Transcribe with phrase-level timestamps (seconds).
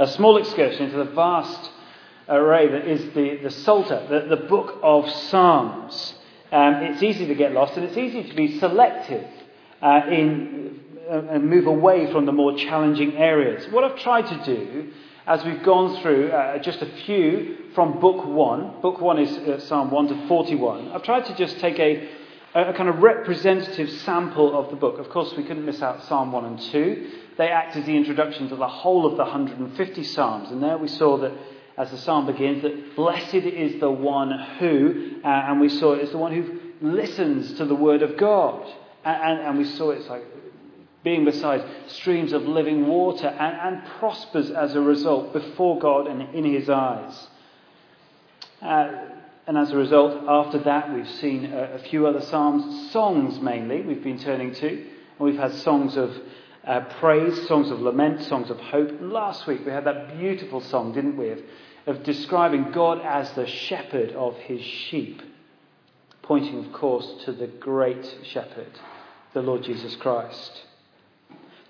[0.00, 1.70] a small excursion into the vast
[2.26, 6.14] array that is the, the Psalter, the, the book of Psalms.
[6.50, 9.28] Um, it's easy to get lost and it's easy to be selective
[9.82, 13.70] uh, in, uh, and move away from the more challenging areas.
[13.70, 14.90] What I've tried to do
[15.26, 19.60] as we've gone through uh, just a few from book one, book one is uh,
[19.60, 22.08] Psalm 1 to 41, I've tried to just take a,
[22.54, 24.98] a kind of representative sample of the book.
[24.98, 27.10] Of course, we couldn't miss out Psalm 1 and 2.
[27.38, 30.50] They act as the introduction to the whole of the 150 Psalms.
[30.50, 31.32] And there we saw that
[31.78, 36.10] as the psalm begins, that blessed is the one who, uh, and we saw it's
[36.10, 38.68] the one who listens to the word of God.
[39.04, 40.24] And, and, and we saw it's like
[41.02, 46.34] being beside streams of living water and, and prospers as a result before God and
[46.34, 47.28] in his eyes.
[48.60, 48.90] Uh,
[49.50, 53.80] and as a result, after that, we've seen a, a, few other psalms, songs mainly,
[53.80, 54.68] we've been turning to.
[54.68, 56.16] And we've had songs of
[56.64, 58.92] uh, praise, songs of lament, songs of hope.
[59.00, 61.40] Last week, we had that beautiful song, didn't we, of,
[61.88, 65.20] of describing God as the shepherd of his sheep,
[66.22, 68.78] pointing, of course, to the great shepherd,
[69.34, 70.62] the Lord Jesus Christ.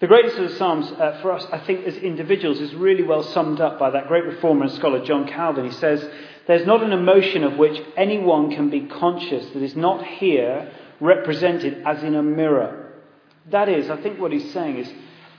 [0.00, 3.22] The greatness of the Psalms uh, for us, I think, as individuals, is really well
[3.22, 5.64] summed up by that great reformer and scholar, John Calvin.
[5.64, 6.06] He says,
[6.50, 11.84] There's not an emotion of which anyone can be conscious that is not here represented
[11.86, 12.92] as in a mirror.
[13.52, 14.92] That is, I think what he's saying is,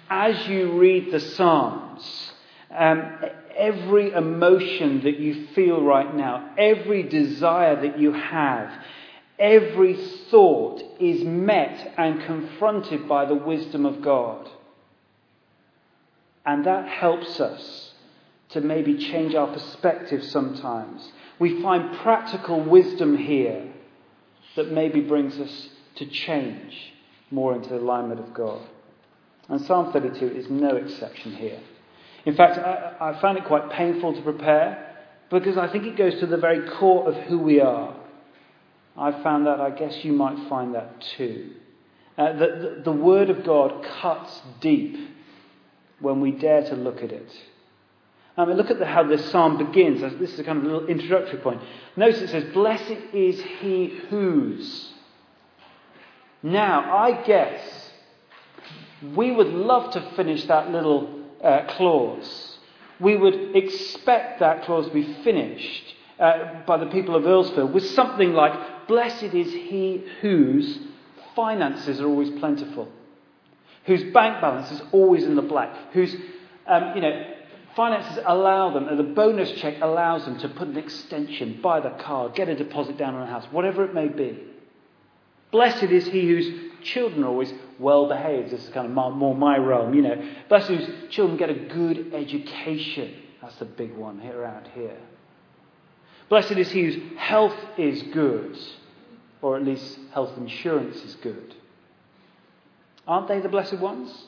[0.09, 2.31] as you read the Psalms,
[2.73, 3.25] um,
[3.57, 8.71] every emotion that you feel right now, every desire that you have,
[9.37, 9.97] every
[10.29, 14.49] thought is met and confronted by the wisdom of God.
[16.45, 17.90] And that helps us
[18.53, 21.11] to maybe change our perspective sometimes.
[21.39, 23.71] We find practical wisdom here
[24.55, 26.93] that maybe brings us to change
[27.29, 28.61] more into the alignment of God.
[29.47, 31.59] And Psalm 32 is no exception here.
[32.25, 34.95] In fact, I, I found it quite painful to prepare
[35.29, 37.95] because I think it goes to the very core of who we are.
[38.97, 41.51] I found that, I guess you might find that too.
[42.17, 44.97] Uh, the, the, the Word of God cuts deep
[45.99, 47.31] when we dare to look at it.
[48.37, 50.01] I mean, look at the, how this psalm begins.
[50.19, 51.61] This is a kind of little introductory point.
[51.95, 54.93] Notice it says, Blessed is he whose.
[56.41, 57.91] Now, I guess
[59.15, 62.57] we would love to finish that little uh, clause.
[62.99, 67.85] We would expect that clause to be finished uh, by the people of Earlsfield with
[67.91, 70.79] something like, Blessed is he whose
[71.35, 72.89] finances are always plentiful,
[73.85, 76.15] whose bank balance is always in the black, whose,
[76.67, 77.35] um, you know,
[77.81, 82.29] finances allow them, the bonus check allows them to put an extension, buy the car,
[82.29, 84.39] get a deposit down on a house, whatever it may be.
[85.51, 88.51] Blessed is he whose children are always well behaved.
[88.51, 90.31] This is kind of more my realm, you know.
[90.47, 93.15] Blessed whose children get a good education.
[93.41, 94.99] That's the big one here around here.
[96.29, 98.59] Blessed is he whose health is good,
[99.41, 101.55] or at least health insurance is good.
[103.07, 104.25] Aren't they the blessed ones?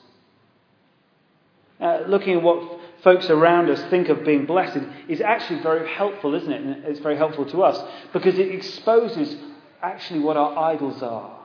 [1.80, 6.34] Uh, looking at what folks around us think of being blessed is actually very helpful,
[6.36, 6.62] isn't it?
[6.62, 7.80] And it's very helpful to us
[8.14, 9.36] because it exposes
[9.82, 11.40] actually what our idols are.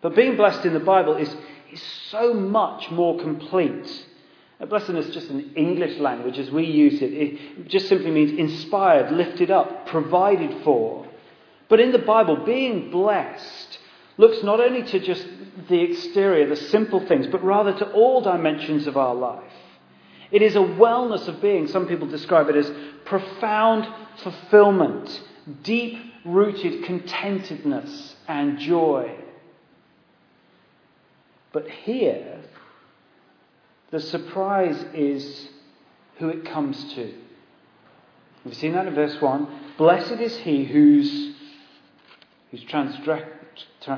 [0.00, 1.34] But being blessed in the Bible is,
[1.70, 4.06] is so much more complete
[4.62, 7.12] A Blessedness is just an English language as we use it.
[7.12, 11.04] It just simply means inspired, lifted up, provided for.
[11.68, 13.78] But in the Bible, being blessed
[14.18, 15.26] looks not only to just
[15.68, 19.52] the exterior, the simple things, but rather to all dimensions of our life.
[20.32, 21.68] It is a wellness of being.
[21.68, 22.72] Some people describe it as
[23.04, 25.22] profound fulfillment,
[25.62, 29.14] deep rooted contentedness and joy.
[31.52, 32.40] But here,
[33.90, 35.48] the surprise is
[36.18, 37.12] who it comes to.
[38.44, 39.74] We've seen that in verse 1.
[39.76, 41.34] Blessed is he whose,
[42.50, 43.28] whose, transgre-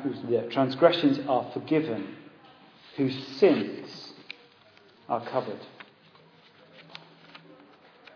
[0.03, 2.17] whose transgressions are forgiven,
[2.97, 4.15] whose sins
[5.09, 5.61] are covered.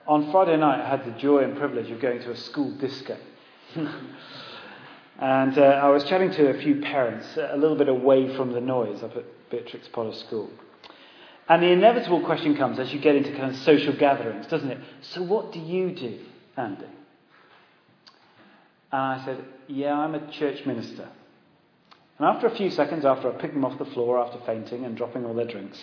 [0.09, 3.19] On Friday night, I had the joy and privilege of going to a school disco.
[3.75, 8.61] and uh, I was chatting to a few parents, a little bit away from the
[8.61, 10.49] noise up at Beatrix Potter School.
[11.47, 14.79] And the inevitable question comes as you get into kind of social gatherings, doesn't it?
[15.03, 16.21] So, what do you do,
[16.57, 16.87] Andy?
[18.91, 21.07] And I said, Yeah, I'm a church minister.
[22.19, 24.97] And after a few seconds, after I picked them off the floor after fainting and
[24.97, 25.79] dropping all their drinks,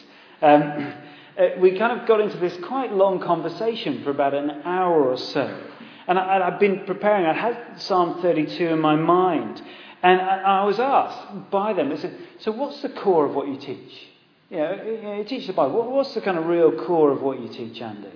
[0.46, 0.94] um,
[1.38, 5.18] uh, we kind of got into this quite long conversation for about an hour or
[5.18, 5.62] so.
[6.08, 9.62] And I, have been preparing, I had Psalm 32 in my mind.
[10.04, 13.48] And I, I was asked by them, I said, So, what's the core of what
[13.48, 14.08] you teach?
[14.52, 15.92] You know, you teach the Bible.
[15.92, 18.12] What's the kind of real core of what you teach, Andy?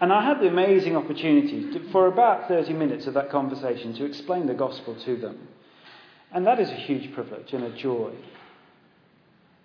[0.00, 4.04] And I had the amazing opportunity to, for about 30 minutes of that conversation to
[4.04, 5.48] explain the gospel to them.
[6.30, 8.12] And that is a huge privilege and a joy.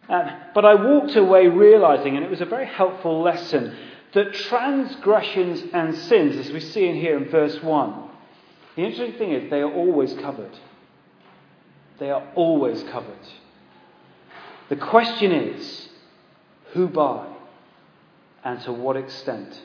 [0.09, 3.75] Uh, but I walked away realizing, and it was a very helpful lesson,
[4.13, 8.09] that transgressions and sins, as we see in here in verse 1,
[8.75, 10.57] the interesting thing is they are always covered.
[11.99, 13.17] They are always covered.
[14.69, 15.89] The question is
[16.73, 17.27] who by
[18.43, 19.61] and to what extent?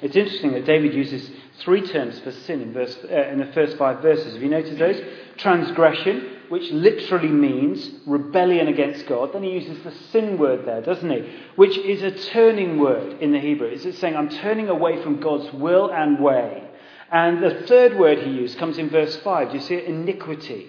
[0.00, 1.28] It's interesting that David uses
[1.60, 4.34] three terms for sin in, verse, uh, in the first five verses.
[4.34, 5.00] Have you noticed those?
[5.38, 9.32] Transgression, which literally means rebellion against God.
[9.32, 11.30] Then he uses the sin word there, doesn't he?
[11.56, 13.68] Which is a turning word in the Hebrew.
[13.68, 16.64] It's saying, I'm turning away from God's will and way.
[17.10, 19.48] And the third word he used comes in verse 5.
[19.48, 19.84] Do you see it?
[19.84, 20.66] Iniquity.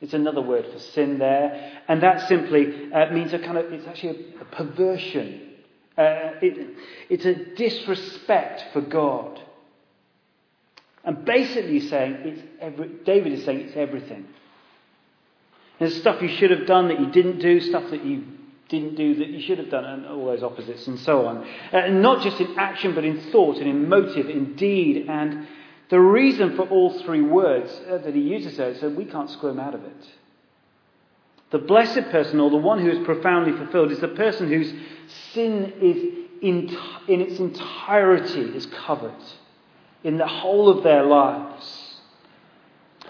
[0.00, 1.82] It's another word for sin there.
[1.88, 5.48] And that simply uh, means a kind of, it's actually a, a perversion
[5.98, 6.76] uh, it,
[7.10, 9.40] it's a disrespect for God.
[11.02, 14.28] And basically saying it's every, David is saying it's everything.
[15.78, 18.24] There's stuff you should have done that you didn't do, stuff that you
[18.68, 21.38] didn't do that you should have done, and all those opposites and so on.
[21.38, 25.06] Uh, and not just in action, but in thought and in motive, in deed.
[25.08, 25.46] And
[25.88, 29.30] the reason for all three words uh, that he uses there is that we can't
[29.30, 30.08] squirm out of it.
[31.50, 34.70] The blessed person, or the one who is profoundly fulfilled, is the person whose
[35.32, 36.76] sin is in,
[37.08, 39.12] in its entirety is covered
[40.04, 41.77] in the whole of their lives.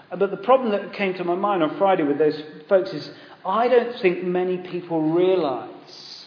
[0.09, 3.09] But the problem that came to my mind on Friday with those folks is
[3.45, 6.25] I don't think many people realize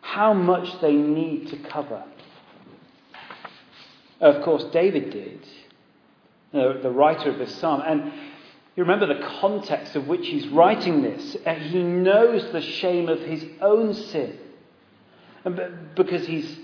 [0.00, 2.02] how much they need to cover.
[4.20, 5.46] Of course, David did,
[6.52, 7.82] the writer of this psalm.
[7.86, 8.12] And
[8.76, 11.36] you remember the context of which he's writing this.
[11.44, 14.38] Uh, he knows the shame of his own sin.
[15.94, 16.58] Because he's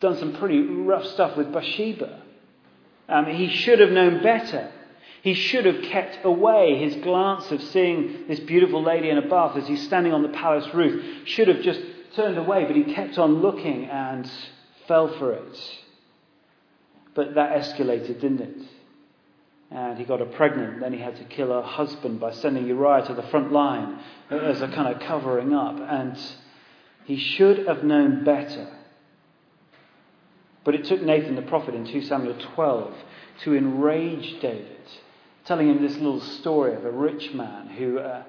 [0.00, 2.22] done some pretty rough stuff with Bathsheba.
[3.08, 4.72] Um, he should have known better.
[5.22, 6.78] He should have kept away.
[6.78, 10.28] His glance of seeing this beautiful lady in a bath as he's standing on the
[10.28, 11.80] palace roof should have just
[12.16, 14.30] turned away, but he kept on looking and
[14.88, 15.78] fell for it.
[17.14, 18.56] But that escalated, didn't it?
[19.70, 20.80] and he got her pregnant.
[20.80, 24.00] Then he had to kill her husband by sending Uriah to the front line
[24.30, 25.78] as a kind of covering up.
[25.78, 26.18] And
[27.04, 28.68] he should have known better.
[30.64, 32.94] But it took Nathan the prophet in 2 Samuel 12
[33.44, 34.80] to enrage David,
[35.44, 38.22] telling him this little story of a rich man who uh,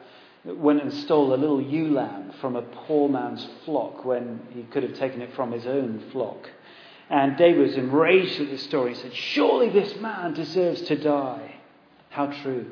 [0.46, 4.84] went and stole a little ewe lamb from a poor man's flock when he could
[4.84, 6.50] have taken it from his own flock.
[7.10, 8.94] And David was enraged at this story.
[8.94, 11.56] He said, Surely this man deserves to die.
[12.10, 12.68] How true.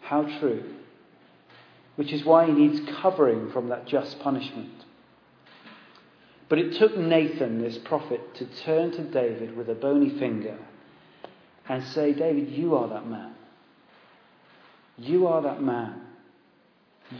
[0.00, 0.64] How true.
[1.94, 4.84] Which is why he needs covering from that just punishment.
[6.48, 10.58] But it took Nathan, this prophet, to turn to David with a bony finger
[11.68, 13.35] and say, David, you are that man.
[14.98, 16.00] You are that man.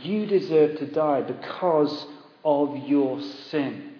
[0.01, 2.05] You deserve to die because
[2.43, 3.93] of your sin.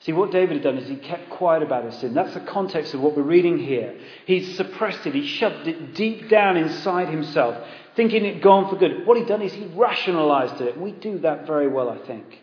[0.00, 2.14] See, what David had done is he kept quiet about his sin.
[2.14, 3.98] That's the context of what we're reading here.
[4.24, 7.60] He suppressed it, he shoved it deep down inside himself,
[7.96, 9.04] thinking it gone for good.
[9.04, 10.78] What he'd done is he rationalized it.
[10.78, 12.40] We do that very well, I think.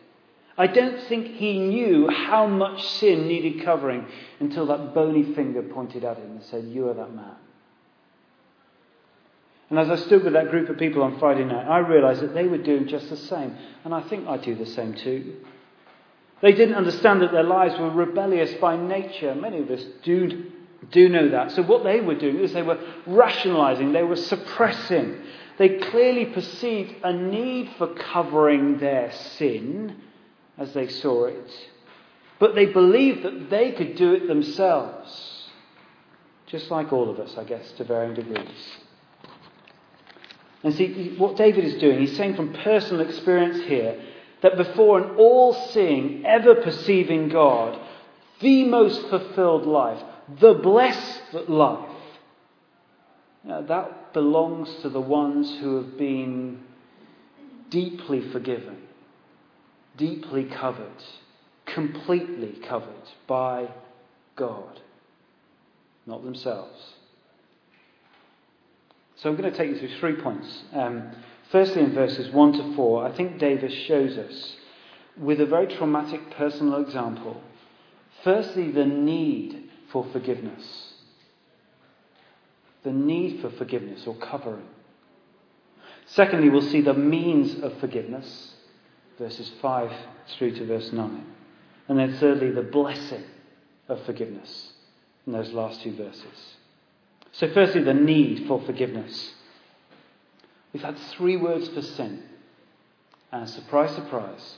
[0.58, 4.08] I don't think he knew how much sin needed covering
[4.42, 7.36] until that bony finger pointed at him and said, You are that man.
[9.74, 12.36] And as I stood with that group of people on Friday night, I realized that
[12.36, 13.58] they were doing just the same.
[13.84, 15.38] And I think I do the same too.
[16.44, 19.34] They didn't understand that their lives were rebellious by nature.
[19.34, 20.52] Many of us do,
[20.92, 21.54] do know that.
[21.54, 22.78] So, what they were doing is they were
[23.08, 25.20] rationalizing, they were suppressing.
[25.58, 29.96] They clearly perceived a need for covering their sin
[30.56, 31.52] as they saw it.
[32.38, 35.50] But they believed that they could do it themselves.
[36.46, 38.83] Just like all of us, I guess, to varying degrees.
[40.64, 44.02] And see, what David is doing, he's saying from personal experience here
[44.42, 47.80] that before an all seeing, ever perceiving God,
[48.40, 50.02] the most fulfilled life,
[50.40, 51.90] the blessed life,
[53.46, 56.62] that belongs to the ones who have been
[57.70, 58.78] deeply forgiven,
[59.98, 61.04] deeply covered,
[61.66, 63.68] completely covered by
[64.36, 64.80] God,
[66.06, 66.94] not themselves.
[69.24, 70.64] So I'm going to take you through three points.
[70.74, 71.14] Um,
[71.54, 74.56] Firstly, in verses 1 to 4, I think David shows us,
[75.16, 77.44] with a very traumatic personal example,
[78.24, 80.94] firstly, the need for forgiveness.
[82.82, 84.66] The need for forgiveness or covering.
[86.08, 88.56] Secondly, we'll see the means of forgiveness,
[89.20, 89.92] verses 5
[90.36, 91.26] through to verse 9.
[91.88, 93.24] And then thirdly, the blessing
[93.88, 94.74] of forgiveness
[95.28, 96.56] in those last two verses.
[97.34, 99.34] So, firstly, the need for forgiveness.
[100.72, 102.24] We've had three words for sin.
[103.32, 104.58] And surprise, surprise,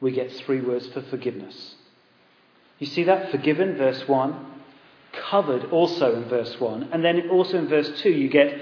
[0.00, 1.76] we get three words for forgiveness.
[2.78, 3.30] You see that?
[3.30, 4.46] Forgiven, verse 1.
[5.12, 6.90] Covered also in verse 1.
[6.92, 8.54] And then also in verse 2, you get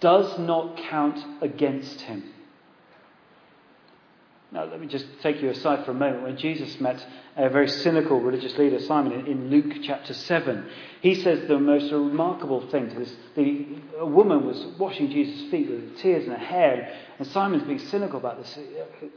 [0.00, 2.22] does not count against him.
[4.52, 6.22] Now, let me just take you aside for a moment.
[6.22, 7.04] When Jesus met
[7.36, 10.68] a very cynical religious leader, Simon, in Luke chapter 7,
[11.00, 13.12] he says the most remarkable thing to this.
[13.34, 13.66] The,
[13.98, 18.20] a woman was washing Jesus' feet with tears in her hair, and Simon's being cynical
[18.20, 18.58] about this.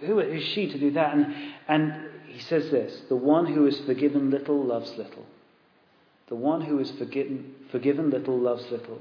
[0.01, 1.13] Who is she to do that?
[1.13, 1.35] And,
[1.67, 5.25] and he says this The one who is forgiven little loves little.
[6.27, 8.99] The one who is forgiven, forgiven little loves little.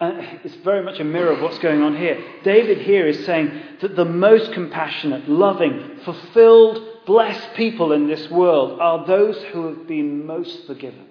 [0.00, 0.12] Uh,
[0.44, 2.18] it's very much a mirror of what's going on here.
[2.42, 3.52] David here is saying
[3.82, 9.86] that the most compassionate, loving, fulfilled, blessed people in this world are those who have
[9.86, 11.06] been most forgiven,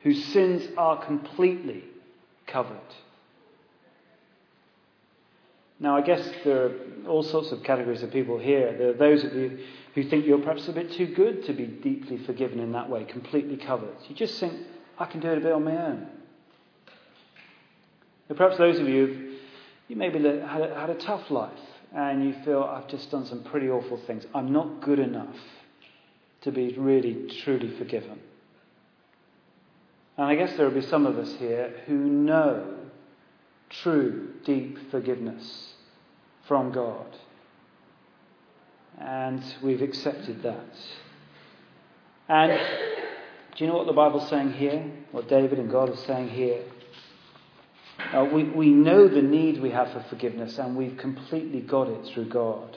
[0.00, 1.84] whose sins are completely
[2.46, 2.78] covered.
[5.78, 6.72] Now, I guess there are
[7.06, 8.74] all sorts of categories of people here.
[8.78, 9.58] There are those of you
[9.94, 13.04] who think you're perhaps a bit too good to be deeply forgiven in that way,
[13.04, 13.94] completely covered.
[14.08, 14.54] You just think,
[14.98, 16.06] I can do it a bit on my own.
[18.32, 19.34] But perhaps those of you,
[19.88, 21.52] you maybe had a, had a tough life
[21.94, 24.24] and you feel, I've just done some pretty awful things.
[24.34, 25.36] I'm not good enough
[26.40, 28.18] to be really, truly forgiven.
[30.16, 32.74] And I guess there will be some of us here who know
[33.68, 35.74] true, deep forgiveness
[36.48, 37.14] from God.
[38.98, 40.74] And we've accepted that.
[42.30, 42.58] And
[43.56, 44.90] do you know what the Bible's saying here?
[45.10, 46.62] What David and God are saying here?
[47.98, 52.06] Uh, we, we know the need we have for forgiveness, and we've completely got it
[52.12, 52.76] through God.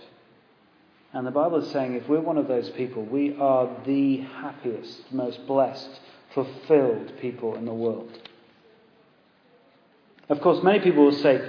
[1.13, 5.11] And the Bible is saying if we're one of those people, we are the happiest,
[5.13, 5.99] most blessed,
[6.33, 8.11] fulfilled people in the world.
[10.27, 11.41] Of course, many people will say,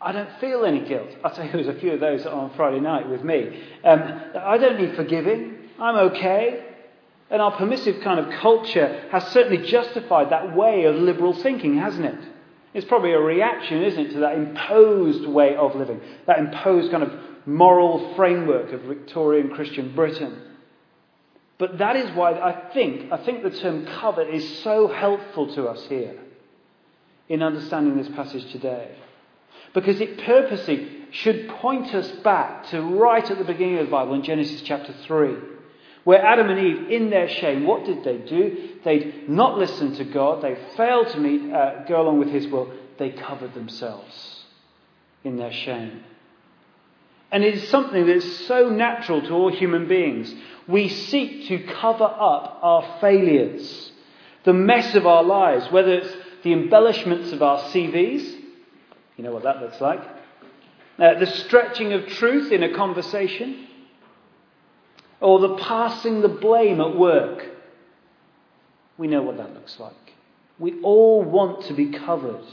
[0.00, 1.08] I don't feel any guilt.
[1.24, 3.62] I'll tell you, there was a few of those on Friday night with me.
[3.84, 5.56] Um, I don't need forgiving.
[5.78, 6.66] I'm okay.
[7.30, 12.04] And our permissive kind of culture has certainly justified that way of liberal thinking, hasn't
[12.04, 12.18] it?
[12.72, 17.02] It's probably a reaction, isn't it, to that imposed way of living, that imposed kind
[17.02, 17.12] of
[17.46, 20.40] moral framework of Victorian Christian Britain.
[21.58, 25.66] But that is why I think, I think the term cover is so helpful to
[25.66, 26.16] us here
[27.28, 28.96] in understanding this passage today.
[29.74, 34.14] Because it purposely should point us back to right at the beginning of the Bible
[34.14, 35.36] in Genesis chapter 3
[36.04, 38.70] where Adam and Eve, in their shame, what did they do?
[38.84, 40.42] They'd not listened to God.
[40.42, 42.72] They failed to meet, uh, go along with His will.
[42.98, 44.44] They covered themselves
[45.24, 46.02] in their shame.
[47.32, 50.34] And it is something that is so natural to all human beings.
[50.66, 53.92] We seek to cover up our failures,
[54.44, 58.38] the mess of our lives, whether it's the embellishments of our CVs,
[59.16, 60.00] you know what that looks like,
[60.98, 63.66] uh, the stretching of truth in a conversation,
[65.20, 67.46] or the passing the blame at work.
[68.98, 69.94] We know what that looks like.
[70.58, 72.44] We all want to be covered.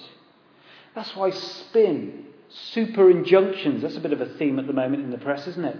[0.95, 5.11] That's why spin, super injunctions, that's a bit of a theme at the moment in
[5.11, 5.79] the press, isn't it?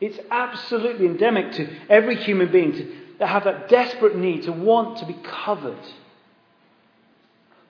[0.00, 2.72] It's absolutely endemic to every human being
[3.18, 5.78] to have that desperate need to want to be covered.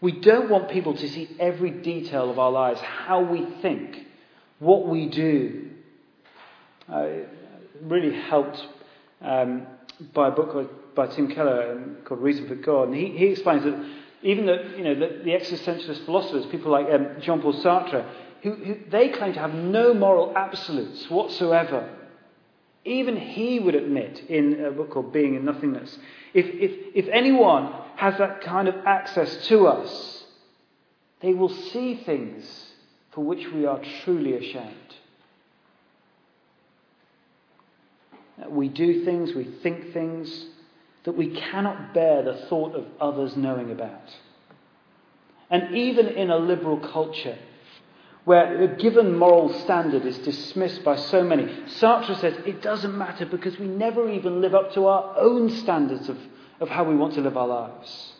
[0.00, 4.06] We don't want people to see every detail of our lives, how we think,
[4.58, 5.70] what we do.
[6.88, 7.08] Uh,
[7.82, 8.66] really helped
[9.20, 9.66] um,
[10.12, 12.88] by a book by Tim Keller um, called Reason for God.
[12.88, 13.74] And he, he explains that
[14.22, 18.08] even the, you know, the, the existentialist philosophers, people like um, Jean Paul Sartre,
[18.42, 21.90] who, who, they claim to have no moral absolutes whatsoever.
[22.84, 25.98] Even he would admit in a book called Being and Nothingness
[26.34, 30.24] if, if, if anyone has that kind of access to us,
[31.20, 32.72] they will see things
[33.12, 34.74] for which we are truly ashamed.
[38.48, 40.46] We do things, we think things
[41.04, 44.14] that we cannot bear the thought of others knowing about.
[45.50, 47.38] And even in a liberal culture,
[48.24, 51.44] where a given moral standard is dismissed by so many,
[51.78, 56.08] Sartre says it doesn't matter because we never even live up to our own standards
[56.08, 56.18] of,
[56.58, 58.14] of how we want to live our lives.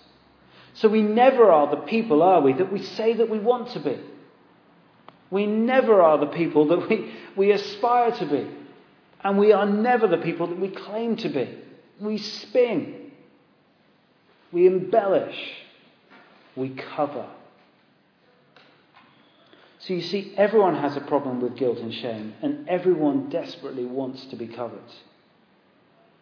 [0.75, 3.81] So we never are the people, are we, that we say that we want to
[3.81, 3.99] be.
[5.31, 8.47] We never are the people that we, we aspire to be.
[9.25, 11.59] And we are never the people that we claim to be.
[11.99, 13.11] We spin.
[14.53, 15.39] We embellish.
[16.55, 17.27] We cover.
[19.79, 24.25] So you see, everyone has a problem with guilt and shame, and everyone desperately wants
[24.27, 24.79] to be covered.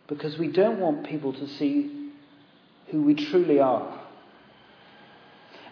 [0.09, 2.11] Because we don't want people to see
[2.89, 4.01] who we truly are.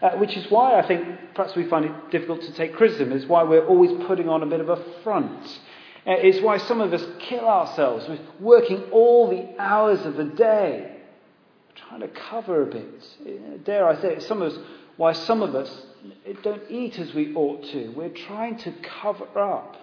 [0.01, 3.27] Uh, which is why I think perhaps we find it difficult to take criticism, is
[3.27, 5.61] why we're always putting on a bit of a front.
[6.07, 10.25] Uh, it's why some of us kill ourselves with working all the hours of the
[10.25, 10.97] day,
[11.75, 13.05] trying to cover a bit.
[13.25, 14.59] Uh, dare I say it, some of us,
[14.97, 15.83] why some of us
[16.43, 17.93] don't eat as we ought to.
[17.95, 19.77] We're trying to cover up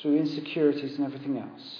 [0.00, 1.78] through insecurities and everything else.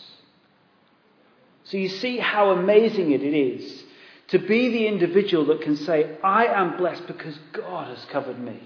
[1.65, 3.85] So you see how amazing it is
[4.29, 8.61] to be the individual that can say, I am blessed because God has covered me.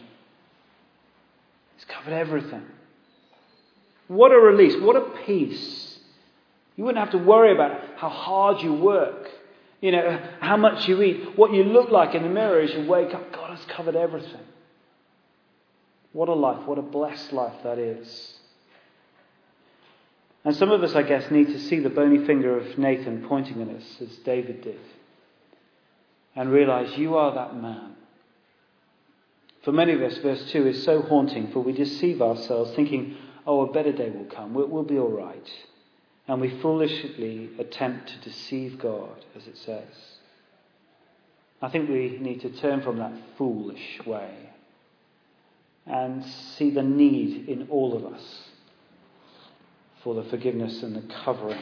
[1.76, 2.64] He's covered everything.
[4.08, 4.80] What a release.
[4.80, 5.98] What a peace.
[6.76, 9.30] You wouldn't have to worry about how hard you work,
[9.80, 12.86] you know, how much you eat, what you look like in the mirror as you
[12.86, 13.32] wake up.
[13.32, 14.40] God has covered everything.
[16.12, 16.66] What a life.
[16.66, 18.34] What a blessed life that is.
[20.44, 23.62] And some of us, I guess, need to see the bony finger of Nathan pointing
[23.62, 24.80] at us, as David did
[26.36, 27.94] and realize you are that man.
[29.62, 33.62] For many of us, verse 2 is so haunting, for we deceive ourselves thinking, oh,
[33.62, 35.48] a better day will come, we'll, we'll be all right.
[36.26, 39.84] And we foolishly attempt to deceive God, as it says.
[41.60, 44.50] I think we need to turn from that foolish way
[45.86, 46.24] and
[46.56, 48.22] see the need in all of us
[50.02, 51.60] for the forgiveness and the covering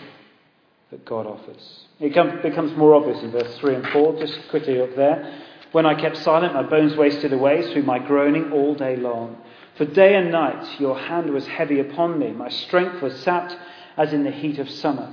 [0.90, 1.86] that God offers.
[1.98, 5.42] It becomes more obvious in verse 3 and 4, just quickly up there.
[5.72, 9.38] When I kept silent, my bones wasted away through my groaning all day long.
[9.82, 12.30] For day and night your hand was heavy upon me.
[12.30, 13.56] My strength was sapped
[13.96, 15.12] as in the heat of summer.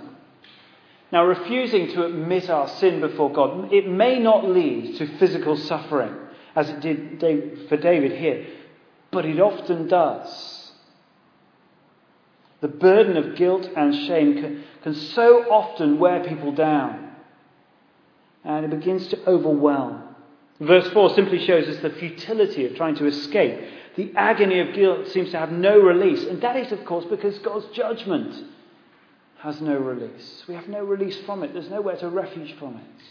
[1.12, 6.16] Now, refusing to admit our sin before God, it may not lead to physical suffering,
[6.56, 8.46] as it did for David here,
[9.10, 10.72] but it often does.
[12.62, 17.16] The burden of guilt and shame can, can so often wear people down.
[18.44, 20.04] And it begins to overwhelm.
[20.60, 23.62] Verse 4 simply shows us the futility of trying to escape.
[24.00, 26.24] The agony of guilt seems to have no release.
[26.24, 28.46] And that is, of course, because God's judgment
[29.40, 30.46] has no release.
[30.48, 33.04] We have no release from it, there's nowhere to refuge from it.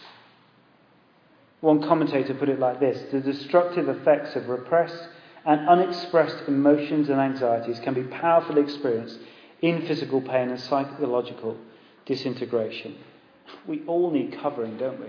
[1.60, 5.08] One commentator put it like this The destructive effects of repressed
[5.44, 9.18] and unexpressed emotions and anxieties can be powerfully experienced
[9.60, 11.58] in physical pain and psychological
[12.06, 12.96] disintegration.
[13.66, 15.08] We all need covering, don't we?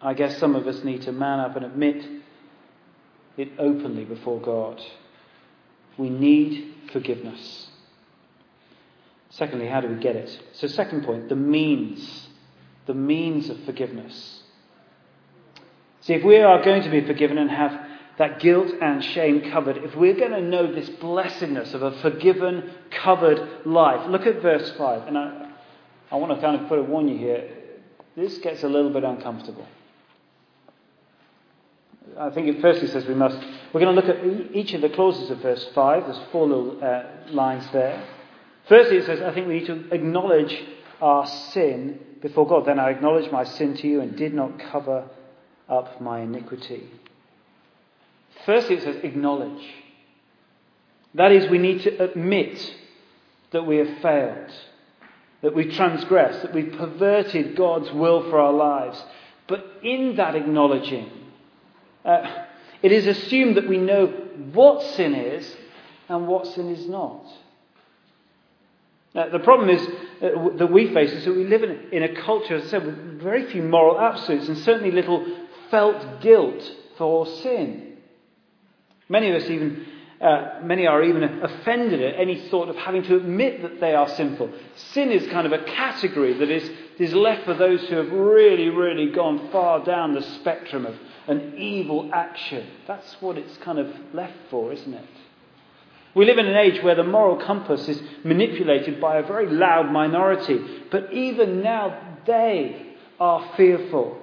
[0.00, 2.19] I guess some of us need to man up and admit
[3.36, 4.80] it openly before God.
[5.96, 7.68] We need forgiveness.
[9.30, 10.40] Secondly, how do we get it?
[10.52, 12.28] So, second point, the means.
[12.86, 14.42] The means of forgiveness.
[16.00, 17.88] See, if we are going to be forgiven and have
[18.18, 22.70] that guilt and shame covered, if we're going to know this blessedness of a forgiven,
[22.90, 25.08] covered life, look at verse 5.
[25.08, 25.50] And I,
[26.10, 27.48] I want to kind of put a warning here.
[28.16, 29.66] This gets a little bit uncomfortable.
[32.18, 33.36] I think it firstly says we must.
[33.72, 36.04] We're going to look at each of the clauses of verse 5.
[36.04, 38.04] There's four little uh, lines there.
[38.68, 40.56] Firstly, it says, I think we need to acknowledge
[41.00, 42.66] our sin before God.
[42.66, 45.08] Then I acknowledge my sin to you and did not cover
[45.68, 46.84] up my iniquity.
[48.44, 49.62] Firstly, it says acknowledge.
[51.14, 52.74] That is, we need to admit
[53.52, 54.52] that we have failed,
[55.42, 59.02] that we've transgressed, that we've perverted God's will for our lives.
[59.48, 61.10] But in that acknowledging,
[62.04, 62.44] uh,
[62.82, 64.06] it is assumed that we know
[64.52, 65.56] what sin is
[66.08, 67.24] and what sin is not.
[69.14, 69.82] Uh, the problem is
[70.22, 72.86] uh, that we face is that we live in, in a culture, as I said,
[72.86, 75.26] with very few moral absolutes and certainly little
[75.70, 76.62] felt guilt
[76.96, 77.96] for sin.
[79.08, 79.84] Many of us even,
[80.20, 84.08] uh, many are even offended at any thought of having to admit that they are
[84.08, 84.52] sinful.
[84.76, 88.68] Sin is kind of a category that is, is left for those who have really,
[88.68, 90.94] really gone far down the spectrum of
[91.26, 92.66] an evil action.
[92.86, 95.04] That's what it's kind of left for, isn't it?
[96.14, 99.92] We live in an age where the moral compass is manipulated by a very loud
[99.92, 104.18] minority, but even now they are fearful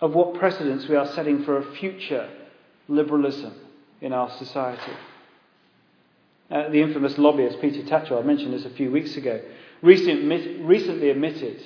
[0.00, 2.28] of what precedents we are setting for a future
[2.88, 3.54] liberalism
[4.00, 4.92] in our society.
[6.50, 9.40] Uh, the infamous lobbyist Peter Tatchell, I mentioned this a few weeks ago,
[9.82, 11.60] recently, recently admitted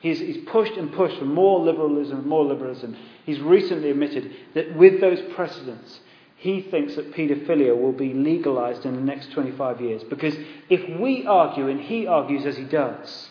[0.00, 2.96] he's, he's pushed and pushed for more liberalism, more liberalism.
[3.24, 6.00] He's recently admitted that with those precedents,
[6.36, 10.02] he thinks that paedophilia will be legalized in the next 25 years.
[10.04, 10.36] Because
[10.68, 13.30] if we argue, and he argues as he does,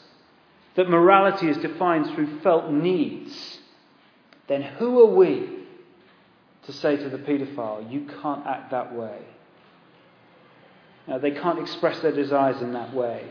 [0.76, 3.60] that morality is defined through felt needs,
[4.48, 5.50] then who are we
[6.66, 9.20] to say to the paedophile, You can't act that way.
[11.08, 13.28] Now, they can't express their desires in that way.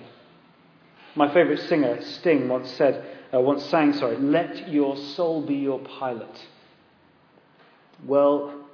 [1.17, 5.81] My favourite singer, Sting, once said, uh, once sang, sorry, let your soul be your
[5.81, 6.47] pilot.
[8.05, 8.65] Well,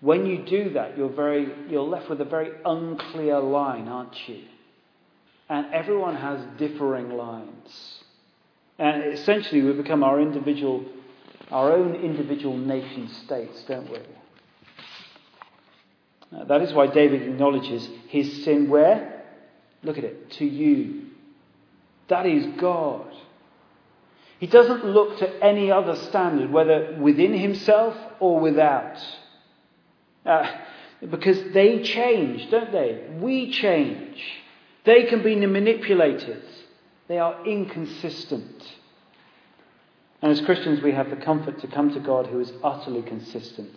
[0.00, 4.42] when you do that, you're, very, you're left with a very unclear line, aren't you?
[5.48, 8.02] And everyone has differing lines.
[8.78, 10.84] And essentially, we become our individual,
[11.50, 13.98] our own individual nation states, don't we?
[16.36, 19.24] Uh, that is why David acknowledges his sin where?
[19.82, 20.30] Look at it.
[20.32, 21.06] To you.
[22.08, 23.12] That is God.
[24.40, 28.96] He doesn't look to any other standard, whether within himself or without.
[30.24, 30.50] Uh,
[31.10, 33.06] because they change, don't they?
[33.20, 34.18] We change.
[34.84, 36.42] They can be manipulated.
[37.06, 38.64] They are inconsistent.
[40.22, 43.74] And as Christians, we have the comfort to come to God who is utterly consistent.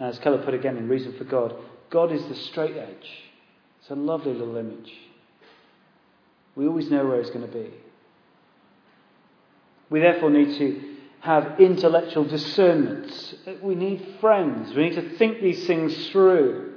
[0.00, 1.54] And as Keller put again in Reason for God,
[1.88, 3.08] God is the straight edge.
[3.80, 4.92] It's a lovely little image.
[6.56, 7.70] We always know where it's going to be.
[9.90, 13.34] We therefore need to have intellectual discernment.
[13.60, 14.74] We need friends.
[14.74, 16.74] We need to think these things through.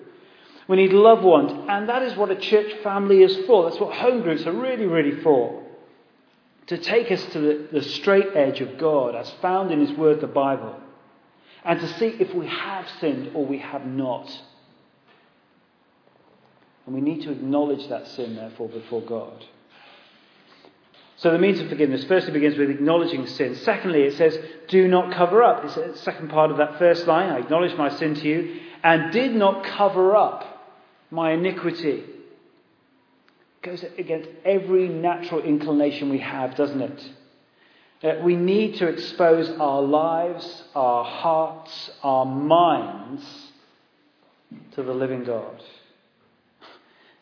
[0.68, 1.52] We need loved ones.
[1.70, 3.70] And that is what a church family is for.
[3.70, 5.64] That's what home groups are really, really for.
[6.68, 10.22] To take us to the, the straight edge of God as found in His Word,
[10.22, 10.80] the Bible.
[11.64, 14.30] And to see if we have sinned or we have not.
[16.86, 19.46] And we need to acknowledge that sin, therefore, before God.
[21.18, 23.56] So the means of forgiveness firstly begins with acknowledging sin.
[23.56, 25.64] Secondly, it says, do not cover up.
[25.64, 27.30] It's the second part of that first line.
[27.30, 30.74] I acknowledge my sin to you and did not cover up
[31.12, 32.04] my iniquity.
[32.04, 37.10] It goes against every natural inclination we have, doesn't it?
[38.04, 43.24] Uh, we need to expose our lives, our hearts, our minds
[44.74, 45.64] to the living God.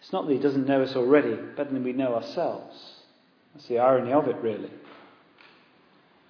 [0.01, 2.90] It's not that He doesn't know us already, better than we know ourselves.
[3.53, 4.71] That's the irony of it, really.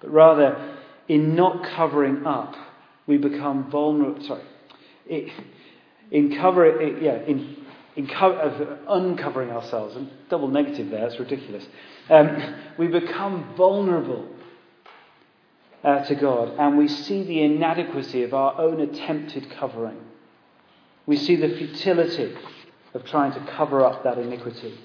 [0.00, 0.76] But rather,
[1.08, 2.54] in not covering up,
[3.06, 4.22] we become vulnerable.
[4.24, 4.42] Sorry.
[5.06, 5.32] It,
[6.10, 7.56] in cover, it, yeah, in,
[7.96, 11.64] in co- uncovering ourselves, and double negative there, that's ridiculous.
[12.10, 14.28] Um, we become vulnerable
[15.84, 20.00] uh, to God, and we see the inadequacy of our own attempted covering.
[21.06, 22.34] We see the futility
[22.94, 24.78] of trying to cover up that iniquity.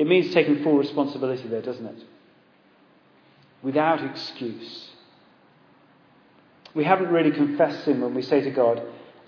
[0.00, 2.02] It means taking full responsibility there, doesn't it?
[3.62, 4.88] Without excuse.
[6.74, 8.80] We haven't really confessed sin when we say to God,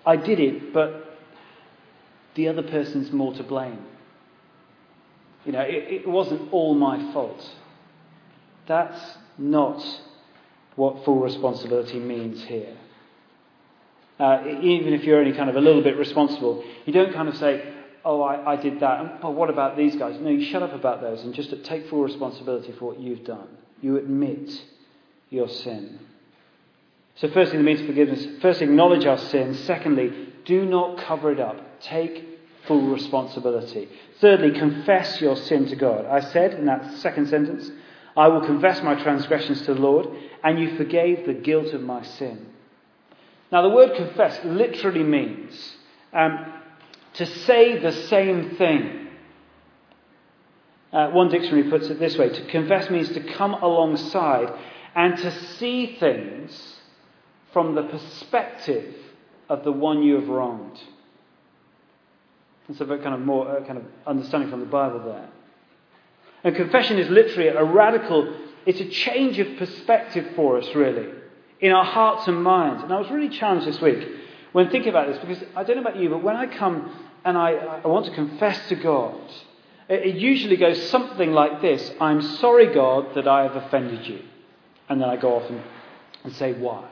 [0.06, 1.18] I did it, but
[2.36, 3.84] the other person's more to blame.
[5.44, 7.50] You know, it, it wasn't all my fault.
[8.66, 9.84] That's not
[10.76, 12.78] what full responsibility means here.
[14.18, 17.36] Uh, even if you're only kind of a little bit responsible, you don't kind of
[17.36, 17.71] say,
[18.04, 19.20] oh, I, I did that.
[19.20, 20.18] But what about these guys?
[20.20, 23.48] No, you shut up about those and just take full responsibility for what you've done.
[23.80, 24.50] You admit
[25.30, 25.98] your sin.
[27.16, 28.26] So, firstly, the means of forgiveness.
[28.40, 29.54] First, acknowledge our sin.
[29.54, 31.80] Secondly, do not cover it up.
[31.80, 32.24] Take
[32.66, 33.88] full responsibility.
[34.20, 36.06] Thirdly, confess your sin to God.
[36.06, 37.70] I said in that second sentence,
[38.16, 40.08] I will confess my transgressions to the Lord,
[40.44, 42.46] and you forgave the guilt of my sin.
[43.50, 45.76] Now, the word confess literally means
[46.12, 46.52] um,
[47.14, 49.08] to say the same thing.
[50.92, 54.52] Uh, one dictionary puts it this way to confess means to come alongside
[54.94, 56.76] and to see things
[57.52, 58.94] from the perspective
[59.48, 60.80] of the one you have wronged.
[62.68, 65.28] That's a kind of more uh, kind of understanding from the Bible there.
[66.44, 71.08] And confession is literally a radical, it's a change of perspective for us, really,
[71.60, 72.82] in our hearts and minds.
[72.82, 74.06] And I was really challenged this week
[74.52, 77.36] when thinking about this, because I don't know about you, but when I come and
[77.36, 79.20] I, I want to confess to God,
[79.88, 84.20] it, it usually goes something like this I'm sorry, God, that I have offended you.
[84.88, 85.62] And then I go off and,
[86.24, 86.88] and say why.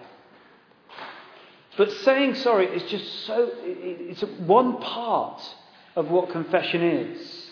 [1.76, 5.42] But saying sorry is just so, it, it's one part
[5.96, 7.46] of what confession is.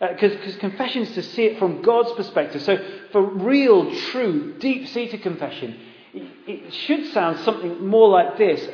[0.00, 2.62] Because uh, confession is to see it from God's perspective.
[2.62, 2.78] So,
[3.10, 5.76] for real, true, deep seated confession,
[6.14, 8.64] it, it should sound something more like this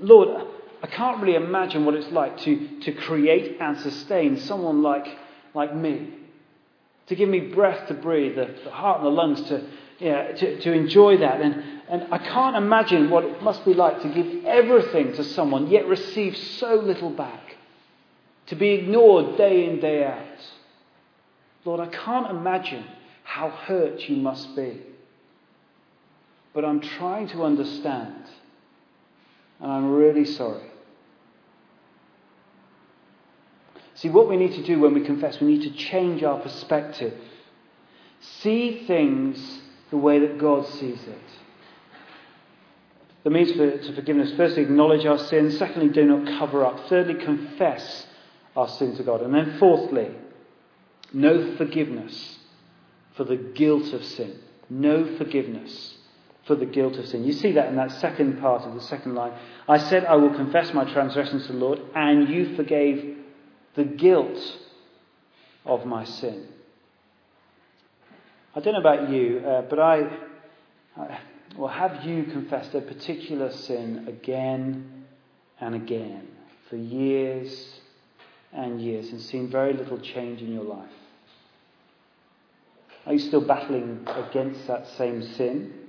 [0.00, 0.46] Lord,
[0.82, 5.06] I can't really imagine what it's like to, to create and sustain someone like,
[5.54, 6.14] like me.
[7.08, 9.66] To give me breath to breathe, the, the heart and the lungs to,
[9.98, 11.40] yeah, to, to enjoy that.
[11.40, 15.68] And, and I can't imagine what it must be like to give everything to someone,
[15.68, 17.56] yet receive so little back.
[18.48, 20.52] To be ignored day in, day out.
[21.64, 22.84] Lord, I can't imagine
[23.24, 24.80] how hurt you must be.
[26.54, 28.24] but I'm trying to understand.
[29.60, 30.70] And I'm really sorry.
[33.94, 37.14] See, what we need to do when we confess, we need to change our perspective.
[38.20, 41.18] See things the way that God sees it.
[43.24, 45.58] The means for, to forgiveness firstly, acknowledge our sins.
[45.58, 46.88] Secondly, do not cover up.
[46.88, 48.06] Thirdly, confess
[48.56, 49.22] our sin to God.
[49.22, 50.10] And then fourthly,
[51.12, 52.38] no forgiveness
[53.16, 54.38] for the guilt of sin.
[54.70, 55.97] No forgiveness
[56.48, 57.24] for the guilt of sin.
[57.24, 59.32] You see that in that second part of the second line.
[59.68, 63.18] I said, I will confess my transgressions to the Lord, and you forgave
[63.76, 64.40] the guilt
[65.64, 66.48] of my sin.
[68.56, 70.08] I don't know about you, uh, but I,
[70.96, 71.20] I,
[71.56, 75.04] well, have you confessed a particular sin again
[75.60, 76.26] and again
[76.70, 77.80] for years
[78.52, 80.88] and years and seen very little change in your life?
[83.06, 85.87] Are you still battling against that same sin?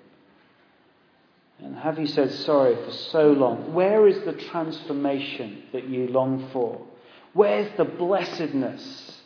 [1.63, 3.73] And have you said sorry for so long?
[3.73, 6.81] Where is the transformation that you long for?
[7.33, 9.17] Where's the blessedness?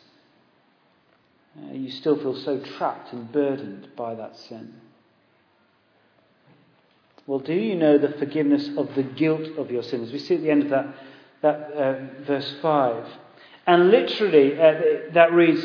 [1.56, 4.74] Uh, you still feel so trapped and burdened by that sin.
[7.26, 10.12] Well, do you know the forgiveness of the guilt of your sins?
[10.12, 10.94] We see at the end of that,
[11.42, 13.06] that uh, verse 5.
[13.66, 15.64] And literally, uh, that reads,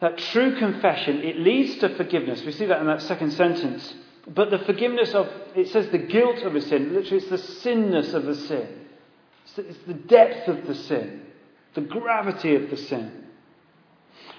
[0.00, 2.42] that true confession, it leads to forgiveness.
[2.44, 3.94] We see that in that second sentence.
[4.28, 8.12] But the forgiveness of, it says the guilt of a sin, literally it's the sinness
[8.12, 8.68] of the sin.
[9.56, 11.22] It's the depth of the sin,
[11.74, 13.24] the gravity of the sin.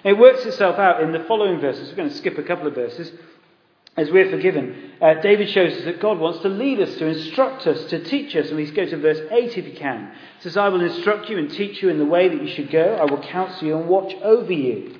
[0.03, 1.89] It works itself out in the following verses.
[1.89, 3.11] We're going to skip a couple of verses
[3.97, 4.91] as we're forgiven.
[5.01, 8.35] Uh, David shows us that God wants to lead us, to instruct us, to teach
[8.35, 8.47] us.
[8.47, 10.13] And we go to verse 8 if you can.
[10.39, 12.95] Says, I will instruct you and teach you in the way that you should go.
[12.95, 14.98] I will counsel you and watch over you.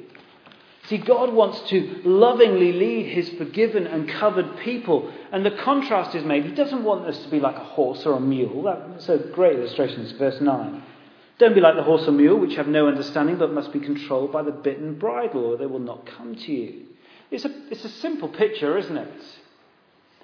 [0.89, 5.13] See, God wants to lovingly lead his forgiven and covered people.
[5.31, 6.45] And the contrast is made.
[6.45, 8.63] He doesn't want us to be like a horse or a mule.
[8.63, 10.01] That's a great illustration.
[10.01, 10.83] It's verse 9.
[11.37, 14.31] Don't be like the horse or mule, which have no understanding, but must be controlled
[14.31, 16.87] by the bit and bridle, or they will not come to you.
[17.29, 19.23] It's a, it's a simple picture, isn't it?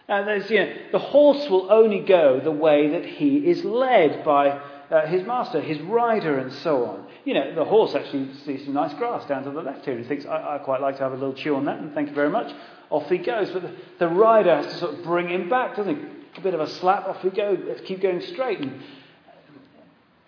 [0.08, 4.26] And there's, you know, the horse will only go the way that he is led
[4.26, 7.05] by uh, his master, his rider, and so on.
[7.26, 10.08] You know, the horse actually sees some nice grass down to the left here, and
[10.08, 12.16] thinks, I, I quite like to have a little chew on that, and thank you
[12.16, 12.54] very much.
[12.92, 13.50] Off he goes.
[13.50, 16.02] But the, the rider has to sort of bring him back, doesn't he?
[16.38, 17.58] A bit of a slap, off we go.
[17.68, 18.60] Let's keep going straight.
[18.60, 18.82] And,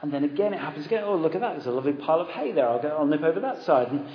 [0.01, 1.03] and then again it happens again.
[1.05, 1.53] Oh, look at that.
[1.53, 2.67] There's a lovely pile of hay there.
[2.67, 3.89] I'll, go, I'll nip over that side.
[3.91, 4.07] And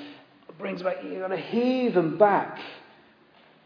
[0.58, 2.60] brings back, you've got to heave him back.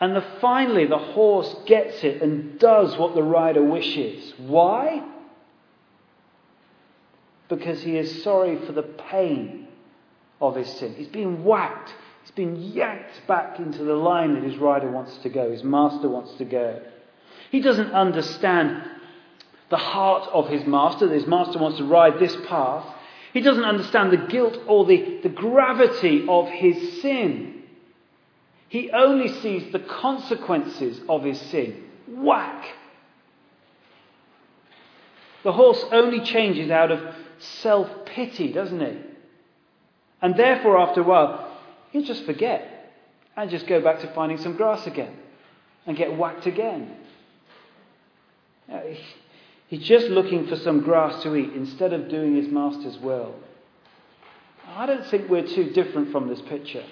[0.01, 4.35] And the, finally, the horse gets it and does what the rider wishes.
[4.39, 5.03] Why?
[7.49, 9.69] Because he is sorry for the pain
[10.41, 10.95] of his sin.
[10.95, 11.95] He's been whacked.
[12.23, 16.09] He's been yanked back into the line that his rider wants to go, his master
[16.09, 16.83] wants to go.
[17.51, 18.83] He doesn't understand
[19.71, 21.09] the heart of his master.
[21.09, 22.85] His master wants to ride this path.
[23.33, 27.63] He doesn't understand the guilt or the, the gravity of his sin.
[28.69, 31.85] He only sees the consequences of his sin.
[32.09, 32.65] Whack!
[35.45, 38.99] The horse only changes out of self pity, doesn't he?
[40.23, 41.59] And therefore, after a while,
[41.91, 42.93] he'll just forget
[43.37, 45.15] and just go back to finding some grass again
[45.87, 46.97] and get whacked again.
[49.69, 53.35] He's just looking for some grass to eat instead of doing his master's will.
[54.69, 56.85] I don't think we're too different from this picture.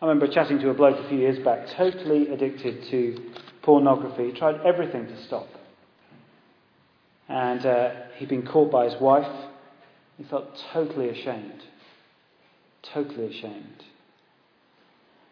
[0.00, 3.32] I remember chatting to a bloke a few years back, totally addicted to
[3.62, 5.48] pornography, he tried everything to stop.
[7.28, 9.30] And uh, he'd been caught by his wife.
[10.16, 11.62] He felt totally ashamed.
[12.82, 13.84] Totally ashamed.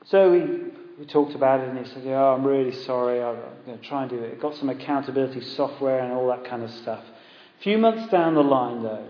[0.06, 3.22] So we we talked about it, and he said, "Yeah, oh, I'm really sorry.
[3.22, 6.62] I'm going to try and do it." Got some accountability software and all that kind
[6.62, 7.02] of stuff.
[7.59, 9.09] A few months down the line, though,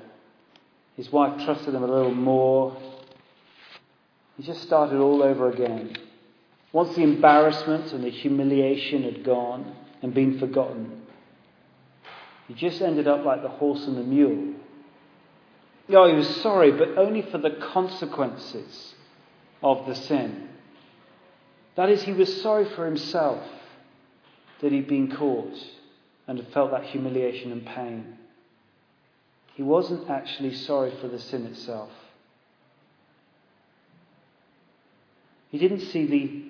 [0.97, 2.77] his wife trusted him a little more.
[4.37, 5.97] He just started all over again.
[6.73, 11.06] Once the embarrassment and the humiliation had gone and been forgotten,
[12.49, 14.55] he just ended up like the horse and the mule.
[15.91, 18.95] Oh, he was sorry, but only for the consequences
[19.63, 20.49] of the sin.
[21.77, 23.45] That is, he was sorry for himself
[24.61, 25.55] that he'd been caught
[26.27, 28.19] and had felt that humiliation and pain.
[29.55, 31.91] He wasn't actually sorry for the sin itself.
[35.51, 36.43] He didn't see the,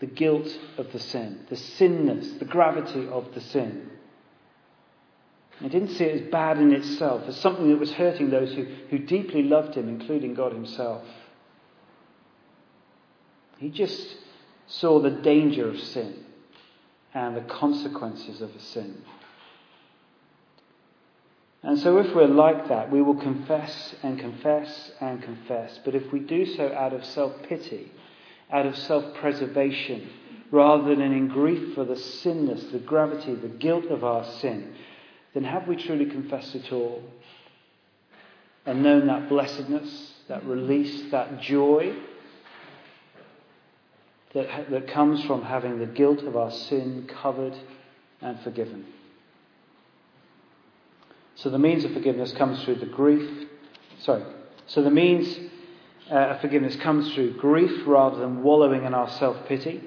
[0.00, 3.91] the guilt of the sin, the sinness, the gravity of the sin.
[5.60, 8.64] He didn't see it as bad in itself, as something that was hurting those who,
[8.90, 11.02] who deeply loved him, including God himself.
[13.58, 14.16] He just
[14.66, 16.24] saw the danger of sin
[17.14, 19.02] and the consequences of a sin.
[21.62, 25.78] And so, if we're like that, we will confess and confess and confess.
[25.84, 27.92] But if we do so out of self pity,
[28.50, 30.10] out of self preservation,
[30.50, 34.74] rather than in grief for the sinness, the gravity, the guilt of our sin,
[35.34, 37.02] then have we truly confessed it all?
[38.64, 41.96] And known that blessedness, that release, that joy
[44.34, 47.56] that, that comes from having the guilt of our sin covered
[48.20, 48.86] and forgiven?
[51.34, 53.48] So the means of forgiveness comes through the grief.
[54.00, 54.22] Sorry.
[54.66, 55.38] So the means
[56.10, 59.82] uh, of forgiveness comes through grief rather than wallowing in our self pity.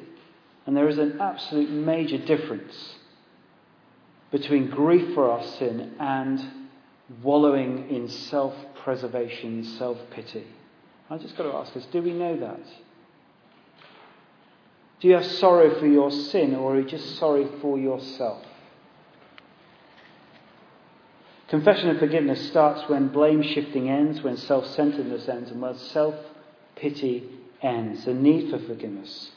[0.65, 2.95] And there is an absolute major difference
[4.31, 6.43] between grief for our sin and
[7.21, 10.45] wallowing in self preservation, self pity.
[11.09, 12.61] I just got to ask us do we know that?
[14.99, 18.43] Do you have sorrow for your sin or are you just sorry for yourself?
[21.47, 26.15] Confession and forgiveness starts when blame shifting ends, when self centeredness ends, and when self
[26.75, 27.23] pity
[27.61, 28.05] ends.
[28.05, 29.31] The need for forgiveness.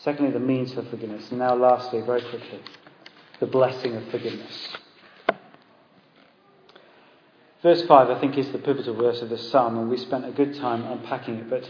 [0.00, 1.30] Secondly, the means for forgiveness.
[1.30, 2.60] And now, lastly, very quickly,
[3.40, 4.76] the blessing of forgiveness.
[7.62, 10.30] Verse 5, I think, is the pivotal verse of this psalm, and we spent a
[10.30, 11.50] good time unpacking it.
[11.50, 11.68] But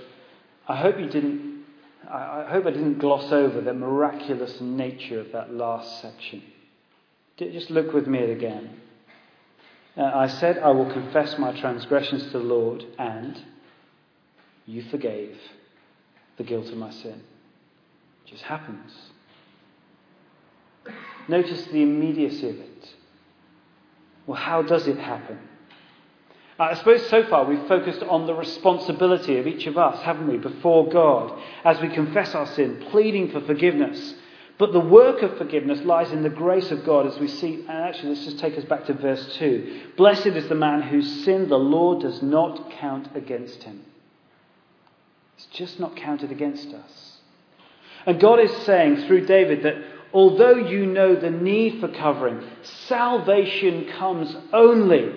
[0.67, 1.65] I hope you didn't,
[2.09, 6.43] I hope I didn't gloss over the miraculous nature of that last section.
[7.39, 8.81] Just look with me again.
[9.97, 13.43] Uh, I said, I will confess my transgressions to the Lord, and
[14.67, 15.37] you forgave
[16.37, 17.23] the guilt of my sin
[18.25, 18.93] It just happens.
[21.29, 22.95] Notice the immediacy of it.
[24.27, 25.39] Well, how does it happen?
[26.59, 30.27] Uh, I suppose so far we've focused on the responsibility of each of us, haven't
[30.27, 34.15] we, before God, as we confess our sin, pleading for forgiveness.
[34.59, 37.55] But the work of forgiveness lies in the grace of God, as we see.
[37.55, 39.93] And actually, let's just take us back to verse 2.
[39.97, 43.85] Blessed is the man whose sin the Lord does not count against him.
[45.37, 47.19] It's just not counted against us.
[48.05, 49.77] And God is saying through David that
[50.13, 55.13] although you know the need for covering, salvation comes only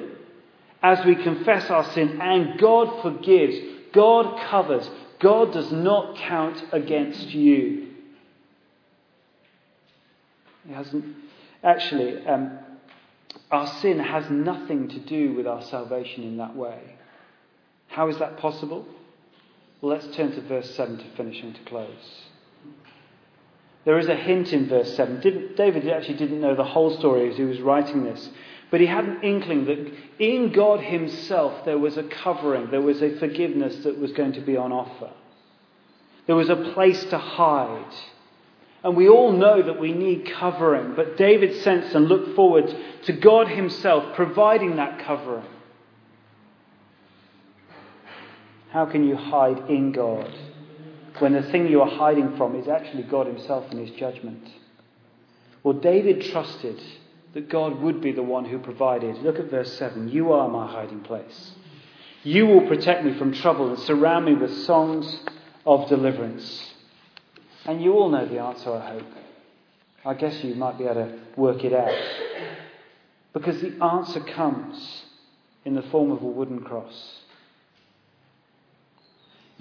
[0.84, 3.56] as we confess our sin and God forgives,
[3.94, 7.88] God covers, God does not count against you.
[10.68, 11.16] He hasn't.
[11.64, 12.58] Actually, um,
[13.52, 16.80] our sin has nothing to do with our salvation in that way.
[17.88, 18.86] How is that possible?
[19.82, 22.24] Well, let's turn to verse 7 to finish and to close.
[23.84, 25.22] There is a hint in verse 7.
[25.22, 28.30] Didn't, David actually didn't know the whole story as he was writing this,
[28.70, 33.02] but he had an inkling that in God Himself there was a covering, there was
[33.02, 35.12] a forgiveness that was going to be on offer.
[36.28, 37.94] There was a place to hide.
[38.84, 43.14] And we all know that we need covering, but David sensed and looked forward to
[43.14, 45.46] God Himself providing that covering.
[48.70, 50.34] How can you hide in God?
[51.22, 54.48] When the thing you are hiding from is actually God Himself and His judgment.
[55.64, 56.82] Well, David trusted
[57.34, 59.18] that God would be the one who provided.
[59.20, 61.52] Look at verse 7 You are my hiding place.
[62.24, 65.24] You will protect me from trouble and surround me with songs
[65.66, 66.74] of deliverance.
[67.66, 69.08] And you all know the answer, I hope.
[70.04, 71.96] I guess you might be able to work it out.
[73.34, 75.04] Because the answer comes
[75.64, 77.21] in the form of a wooden cross.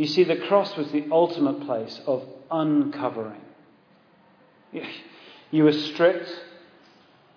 [0.01, 3.43] You see, the cross was the ultimate place of uncovering.
[5.51, 6.43] You were stripped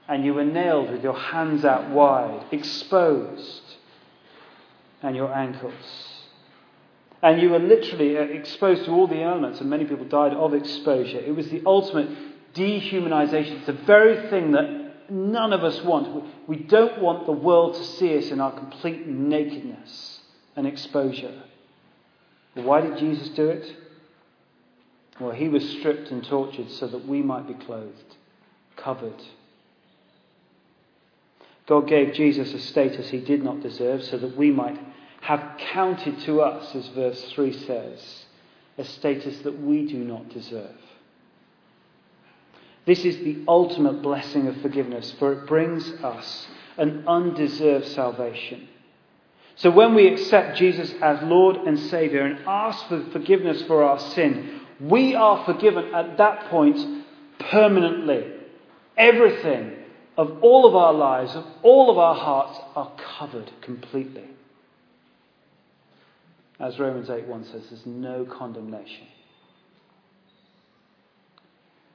[0.08, 3.64] and you were nailed with your hands out wide, exposed,
[5.02, 5.74] and your ankles.
[7.22, 10.54] And you were literally uh, exposed to all the elements, and many people died of
[10.54, 11.20] exposure.
[11.20, 13.58] It was the ultimate dehumanization.
[13.58, 16.32] It's the very thing that none of us want.
[16.48, 20.22] We don't want the world to see us in our complete nakedness
[20.56, 21.44] and exposure.
[22.56, 23.76] Why did Jesus do it?
[25.20, 28.16] Well, he was stripped and tortured so that we might be clothed,
[28.76, 29.22] covered.
[31.68, 34.80] God gave Jesus a status he did not deserve so that we might
[35.22, 38.26] have counted to us, as verse 3 says,
[38.78, 40.76] a status that we do not deserve.
[42.86, 46.48] This is the ultimate blessing of forgiveness, for it brings us
[46.78, 48.68] an undeserved salvation.
[49.56, 54.00] So when we accept Jesus as Lord and Savior and ask for forgiveness for our
[54.00, 57.06] sin, we are forgiven at that point
[57.40, 58.32] permanently.
[58.98, 59.74] Everything
[60.18, 64.26] of all of our lives, of all of our hearts, are covered completely.
[66.60, 69.08] As Romans 8 1 says, there's no condemnation.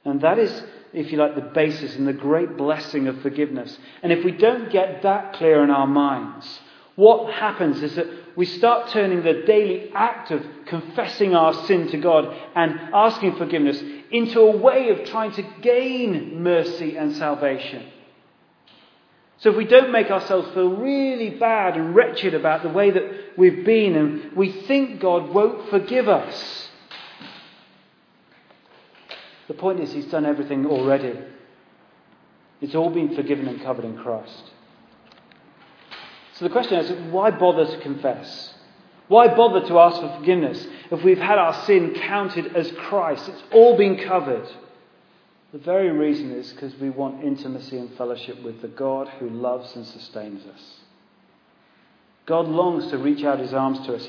[0.05, 3.77] And that is if you like, the basis and the great blessing of forgiveness.
[4.01, 6.59] And if we don't get that clear in our minds,
[6.99, 11.97] what happens is that we start turning the daily act of confessing our sin to
[11.97, 13.81] God and asking forgiveness
[14.11, 17.85] into a way of trying to gain mercy and salvation.
[19.37, 23.37] So if we don't make ourselves feel really bad and wretched about the way that
[23.37, 26.67] we've been and we think God won't forgive us,
[29.47, 31.17] the point is He's done everything already.
[32.59, 34.51] It's all been forgiven and covered in Christ.
[36.39, 38.53] So the question is why bother to confess?
[39.09, 43.27] Why bother to ask for forgiveness if we've had our sin counted as Christ?
[43.27, 44.47] It's all been covered.
[45.51, 49.75] The very reason is because we want intimacy and fellowship with the God who loves
[49.75, 50.75] and sustains us.
[52.25, 54.07] God longs to reach out his arms to us.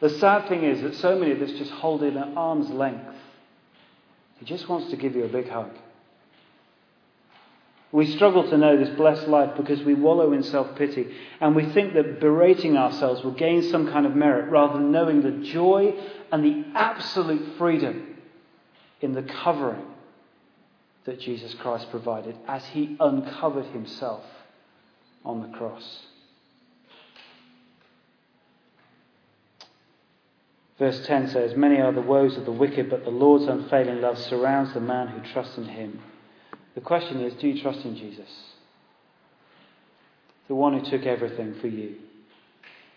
[0.00, 3.14] The sad thing is that so many of us just hold it at arm's length.
[4.40, 5.70] He just wants to give you a big hug.
[7.92, 11.66] We struggle to know this blessed life because we wallow in self pity and we
[11.66, 15.94] think that berating ourselves will gain some kind of merit rather than knowing the joy
[16.32, 18.16] and the absolute freedom
[19.02, 19.84] in the covering
[21.04, 24.24] that Jesus Christ provided as he uncovered himself
[25.22, 26.00] on the cross.
[30.78, 34.18] Verse 10 says, Many are the woes of the wicked, but the Lord's unfailing love
[34.18, 36.00] surrounds the man who trusts in him.
[36.74, 38.30] The question is do you trust in Jesus?
[40.48, 41.96] The one who took everything for you.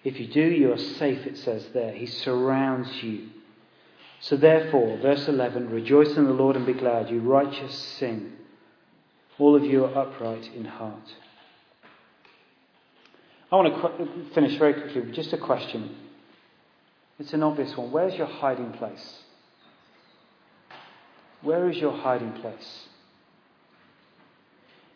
[0.04, 1.94] If you do, you are safe, it says there.
[1.94, 3.30] He surrounds you.
[4.20, 8.34] So therefore, verse 11 Rejoice in the Lord and be glad, you righteous sing.
[9.38, 11.14] All of you are upright in heart.
[13.52, 15.96] I want to finish very quickly with just a question.
[17.20, 17.92] It's an obvious one.
[17.92, 19.20] Where's your hiding place?
[21.42, 22.88] Where is your hiding place?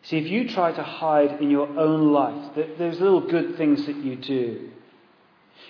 [0.02, 3.96] See, if you try to hide in your own life, there's little good things that
[3.96, 4.70] you do.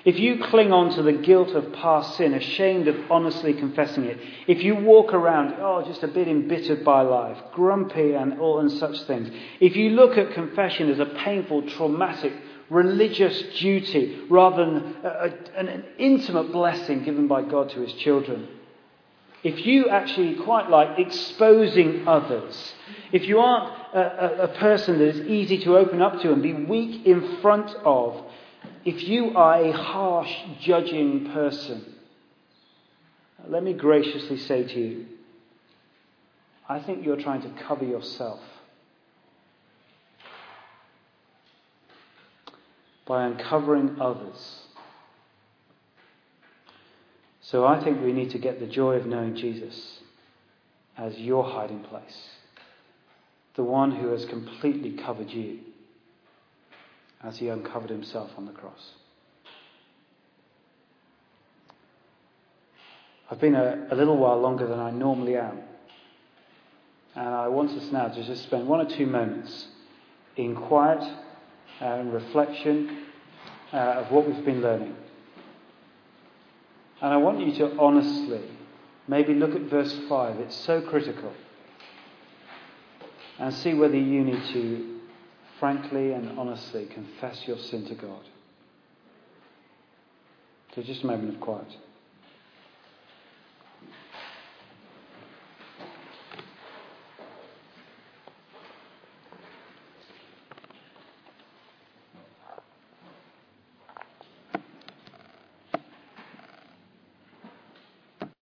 [0.04, 4.18] If you cling on to the guilt of past sin, ashamed of honestly confessing it,
[4.46, 8.70] if you walk around, oh, just a bit embittered by life, grumpy and all and
[8.72, 9.28] such things,
[9.60, 12.32] if you look at confession as a painful, traumatic,
[12.70, 18.48] religious duty rather than a, a, an intimate blessing given by God to his children,
[19.42, 22.74] if you actually quite like exposing others,
[23.12, 26.52] if you aren't a, a, person that is easy to open up to and be
[26.52, 28.24] weak in front of,
[28.84, 31.94] if you are a harsh, judging person,
[33.48, 35.06] let me graciously say to you,
[36.68, 38.40] I think you're trying to cover yourself
[43.06, 44.62] by uncovering others.
[47.40, 49.98] So I think we need to get the joy of knowing Jesus
[50.96, 52.39] as your hiding place
[53.56, 55.58] the one who has completely covered you
[57.22, 58.92] as he uncovered himself on the cross.
[63.30, 65.60] I've been a, a, little while longer than I normally am.
[67.14, 69.68] And I want us now to just spend one or two moments
[70.36, 71.02] in quiet
[71.80, 73.04] uh, and reflection
[73.72, 74.96] uh, of what we've been learning.
[77.00, 78.42] And I want you to honestly
[79.06, 80.40] maybe look at verse 5.
[80.40, 81.32] It's so critical
[83.40, 85.00] and see whether you need to
[85.58, 88.22] frankly and honestly confess your sin to God.
[90.74, 91.66] So just a moment of quiet.